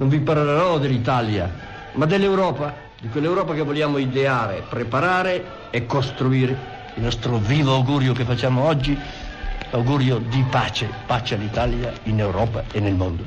[0.00, 1.52] Non vi parlerò dell'Italia,
[1.92, 6.56] ma dell'Europa, di quell'Europa che vogliamo ideare, preparare e costruire.
[6.94, 8.98] Il nostro vivo augurio che facciamo oggi,
[9.72, 13.26] augurio di pace, pace all'Italia, in Europa e nel mondo.